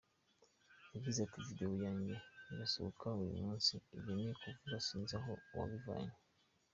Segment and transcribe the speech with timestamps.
[0.93, 2.15] Yagize ati “Video yanjye
[2.53, 6.15] irasohoka uyu munsi, iyo uri kuvuga sinzi aho wayivanye.